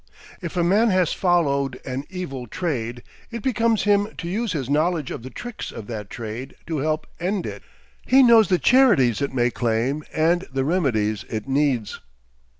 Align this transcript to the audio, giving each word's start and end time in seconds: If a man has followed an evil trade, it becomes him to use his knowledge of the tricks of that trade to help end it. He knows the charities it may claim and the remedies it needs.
If 0.41 0.57
a 0.57 0.63
man 0.63 0.89
has 0.89 1.13
followed 1.13 1.79
an 1.85 2.05
evil 2.09 2.47
trade, 2.47 3.03
it 3.29 3.43
becomes 3.43 3.83
him 3.83 4.07
to 4.17 4.27
use 4.27 4.53
his 4.53 4.67
knowledge 4.67 5.11
of 5.11 5.21
the 5.21 5.29
tricks 5.29 5.71
of 5.71 5.85
that 5.85 6.09
trade 6.09 6.55
to 6.65 6.79
help 6.79 7.05
end 7.19 7.45
it. 7.45 7.61
He 8.07 8.23
knows 8.23 8.49
the 8.49 8.57
charities 8.57 9.21
it 9.21 9.31
may 9.31 9.51
claim 9.51 10.03
and 10.11 10.47
the 10.51 10.65
remedies 10.65 11.23
it 11.29 11.47
needs. 11.47 11.99